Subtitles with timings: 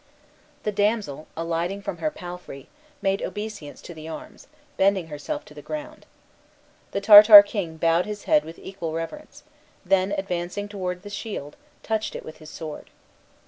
[0.63, 2.67] The damsel, alighting from her palfrey,
[3.03, 6.07] made obeisance to the arms, bending herself to the ground.
[6.89, 9.43] The Tartar king bowed his head with equal reverence;
[9.85, 12.89] then advancing towards the shield, touched it with his sword.